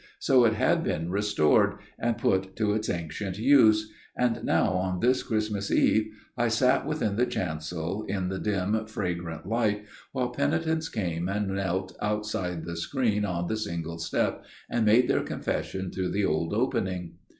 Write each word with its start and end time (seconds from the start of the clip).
So 0.17 0.45
it 0.45 0.53
had 0.55 0.83
been 0.83 1.11
restored, 1.11 1.75
and 1.99 2.17
put 2.17 2.55
to 2.55 2.73
its 2.73 2.89
ancient 2.89 3.37
use; 3.37 3.91
and 4.17 4.43
now 4.43 4.71
on 4.71 4.99
this 4.99 5.21
Christmas 5.21 5.69
Eve 5.69 6.07
I 6.35 6.47
sat 6.47 6.87
within 6.87 7.17
the 7.17 7.27
chancel 7.27 8.05
in 8.07 8.27
the 8.29 8.39
dim 8.39 8.87
fragrant 8.87 9.45
light, 9.45 9.85
while 10.11 10.29
penitents 10.29 10.89
came 10.89 11.29
and 11.29 11.49
knelt 11.49 11.95
outside 12.01 12.65
the 12.65 12.77
screen 12.77 13.25
on 13.25 13.45
the 13.47 13.57
single 13.57 13.99
step, 13.99 14.43
and 14.71 14.87
made 14.87 15.07
their 15.07 15.21
confessions 15.21 15.95
through 15.95 16.09
the 16.09 16.25
old 16.25 16.51
opening. 16.51 17.19